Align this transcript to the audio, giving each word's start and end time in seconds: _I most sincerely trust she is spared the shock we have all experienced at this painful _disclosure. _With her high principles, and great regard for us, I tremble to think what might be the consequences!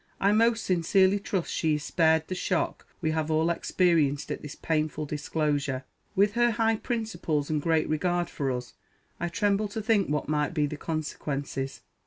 _I 0.19 0.31
most 0.31 0.65
sincerely 0.65 1.19
trust 1.19 1.53
she 1.53 1.75
is 1.75 1.83
spared 1.83 2.27
the 2.27 2.33
shock 2.33 2.87
we 3.01 3.11
have 3.11 3.29
all 3.29 3.51
experienced 3.51 4.31
at 4.31 4.41
this 4.41 4.55
painful 4.55 5.05
_disclosure. 5.05 5.83
_With 6.17 6.31
her 6.31 6.49
high 6.49 6.77
principles, 6.77 7.51
and 7.51 7.61
great 7.61 7.87
regard 7.87 8.27
for 8.27 8.49
us, 8.51 8.73
I 9.19 9.27
tremble 9.29 9.67
to 9.67 9.81
think 9.83 10.09
what 10.09 10.27
might 10.27 10.55
be 10.55 10.65
the 10.65 10.75
consequences! 10.75 11.81